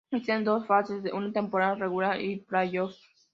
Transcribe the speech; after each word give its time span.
Existen 0.09 0.43
dos 0.43 0.65
fases, 0.65 1.03
una 1.13 1.31
temporada 1.31 1.75
regular 1.75 2.19
y 2.19 2.37
playoffs. 2.37 2.99